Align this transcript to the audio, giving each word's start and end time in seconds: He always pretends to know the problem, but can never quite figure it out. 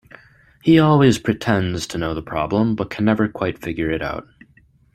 He 0.63 0.79
always 0.79 1.19
pretends 1.19 1.85
to 1.85 1.99
know 1.99 2.15
the 2.15 2.23
problem, 2.23 2.73
but 2.75 2.89
can 2.89 3.05
never 3.05 3.27
quite 3.27 3.61
figure 3.61 3.91
it 3.91 4.01
out. 4.01 4.27